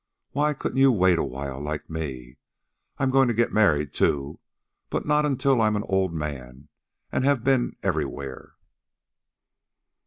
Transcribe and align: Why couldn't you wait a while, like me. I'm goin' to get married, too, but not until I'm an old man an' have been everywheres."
Why 0.31 0.55
couldn't 0.55 0.79
you 0.79 0.91
wait 0.91 1.19
a 1.19 1.23
while, 1.23 1.61
like 1.61 1.87
me. 1.87 2.39
I'm 2.97 3.11
goin' 3.11 3.27
to 3.27 3.35
get 3.35 3.53
married, 3.53 3.93
too, 3.93 4.39
but 4.89 5.05
not 5.05 5.27
until 5.27 5.61
I'm 5.61 5.75
an 5.75 5.83
old 5.87 6.11
man 6.11 6.69
an' 7.11 7.21
have 7.21 7.43
been 7.43 7.75
everywheres." 7.83 8.53